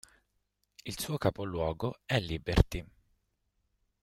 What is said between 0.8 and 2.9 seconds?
Il suo capoluogo è Liberty.